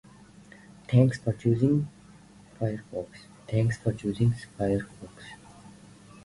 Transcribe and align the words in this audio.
And 0.91 1.11
the 1.11 1.13
pain 1.13 1.13
also 1.27 1.37
made 1.45 1.45
reading 1.45 1.87
and 3.51 3.71
studying 3.71 4.33
very 4.57 4.77
difficult. 4.77 5.11